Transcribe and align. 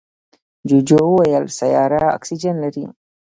جوجو 0.67 0.99
وویل 1.09 1.45
سیاره 1.59 2.01
اکسیجن 2.17 2.55
لري. 2.63 2.85